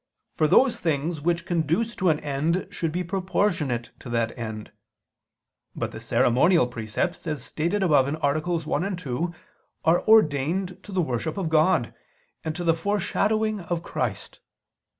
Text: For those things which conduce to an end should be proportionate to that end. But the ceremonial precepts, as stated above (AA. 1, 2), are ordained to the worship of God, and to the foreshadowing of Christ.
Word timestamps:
For 0.35 0.47
those 0.47 0.79
things 0.79 1.21
which 1.21 1.45
conduce 1.45 1.95
to 1.97 2.09
an 2.09 2.19
end 2.21 2.67
should 2.71 2.91
be 2.91 3.03
proportionate 3.03 3.91
to 3.99 4.09
that 4.09 4.35
end. 4.35 4.71
But 5.75 5.91
the 5.91 5.99
ceremonial 5.99 6.65
precepts, 6.65 7.27
as 7.27 7.43
stated 7.43 7.83
above 7.83 8.07
(AA. 8.07 8.33
1, 8.57 8.95
2), 8.95 9.33
are 9.85 10.01
ordained 10.07 10.81
to 10.81 10.91
the 10.91 11.03
worship 11.03 11.37
of 11.37 11.49
God, 11.49 11.93
and 12.43 12.55
to 12.55 12.63
the 12.63 12.73
foreshadowing 12.73 13.59
of 13.59 13.83
Christ. 13.83 14.39